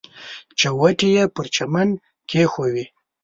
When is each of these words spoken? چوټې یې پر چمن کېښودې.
چوټې 0.59 1.09
یې 1.15 1.23
پر 1.33 1.45
چمن 1.55 1.89
کېښودې. 2.29 2.85